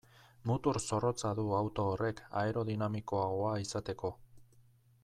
Mutur 0.51 0.79
zorrotza 0.83 1.33
du 1.41 1.45
auto 1.57 1.85
horrek 1.91 2.23
aerodinamikoagoa 2.43 3.55
izateko. 3.67 4.15